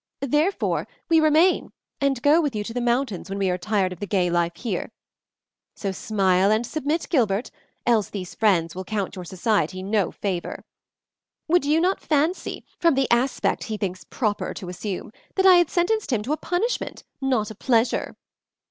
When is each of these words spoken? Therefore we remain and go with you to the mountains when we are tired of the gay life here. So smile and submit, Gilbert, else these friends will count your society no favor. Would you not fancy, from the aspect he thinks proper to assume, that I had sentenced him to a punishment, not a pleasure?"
Therefore 0.23 0.87
we 1.09 1.19
remain 1.19 1.73
and 1.99 2.23
go 2.23 2.41
with 2.41 2.55
you 2.55 2.63
to 2.63 2.73
the 2.73 2.81
mountains 2.81 3.29
when 3.29 3.37
we 3.37 3.51
are 3.51 3.57
tired 3.59 3.93
of 3.93 3.99
the 3.99 4.07
gay 4.07 4.31
life 4.31 4.55
here. 4.55 4.91
So 5.75 5.91
smile 5.91 6.49
and 6.49 6.65
submit, 6.65 7.05
Gilbert, 7.07 7.51
else 7.85 8.09
these 8.09 8.33
friends 8.33 8.73
will 8.73 8.83
count 8.83 9.15
your 9.15 9.25
society 9.25 9.83
no 9.83 10.11
favor. 10.11 10.65
Would 11.47 11.65
you 11.65 11.79
not 11.79 11.99
fancy, 12.01 12.65
from 12.79 12.95
the 12.95 13.07
aspect 13.11 13.65
he 13.65 13.77
thinks 13.77 14.03
proper 14.05 14.55
to 14.55 14.69
assume, 14.69 15.11
that 15.35 15.45
I 15.45 15.57
had 15.57 15.69
sentenced 15.69 16.11
him 16.11 16.23
to 16.23 16.33
a 16.33 16.37
punishment, 16.37 17.03
not 17.21 17.51
a 17.51 17.53
pleasure?" 17.55 18.15